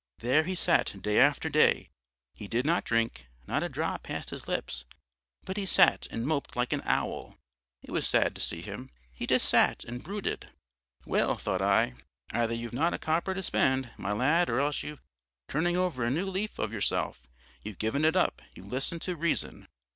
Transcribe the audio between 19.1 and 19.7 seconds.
reason.